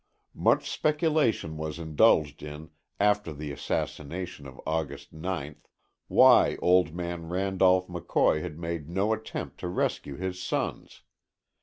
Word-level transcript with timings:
Much 0.33 0.67
speculation 0.67 1.57
was 1.57 1.77
indulged 1.77 2.41
in, 2.41 2.71
after 2.99 3.31
the 3.31 3.51
assassination 3.51 4.47
of 4.47 4.59
August 4.65 5.13
9th, 5.13 5.67
why 6.07 6.55
old 6.59 6.91
man 6.95 7.29
Randolph 7.29 7.87
McCoy 7.87 8.41
had 8.41 8.57
made 8.57 8.89
no 8.89 9.13
attempt 9.13 9.59
to 9.59 9.67
rescue 9.67 10.15
his 10.15 10.41
sons. 10.41 11.03